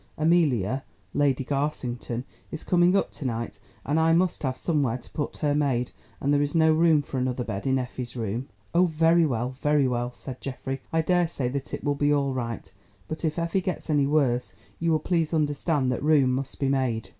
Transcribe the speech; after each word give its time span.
Amelia 0.17 0.83
(Lady 1.13 1.43
Garsington) 1.45 2.23
is 2.49 2.63
coming 2.63 2.95
up 2.95 3.11
to 3.11 3.23
night, 3.23 3.59
and 3.85 3.99
I 3.99 4.13
must 4.13 4.41
have 4.41 4.57
somewhere 4.57 4.97
to 4.97 5.09
put 5.11 5.37
her 5.45 5.53
maid, 5.53 5.91
and 6.19 6.33
there 6.33 6.41
is 6.41 6.55
no 6.55 6.73
room 6.73 7.03
for 7.03 7.19
another 7.19 7.43
bed 7.43 7.67
in 7.67 7.77
Effie's 7.77 8.15
room." 8.15 8.49
"Oh, 8.73 8.85
very 8.87 9.27
well, 9.27 9.51
very 9.61 9.87
well," 9.87 10.11
said 10.11 10.41
Geoffrey, 10.41 10.81
"I 10.91 11.01
daresay 11.03 11.49
that 11.49 11.71
it 11.75 11.83
will 11.83 11.93
be 11.93 12.11
all 12.11 12.33
right, 12.33 12.73
but 13.07 13.23
if 13.23 13.37
Effie 13.37 13.61
gets 13.61 13.91
any 13.91 14.07
worse, 14.07 14.55
you 14.79 14.89
will 14.91 14.97
please 14.97 15.35
understand 15.35 15.91
that 15.91 16.01
room 16.01 16.33
must 16.33 16.59
be 16.59 16.67
made." 16.69 17.09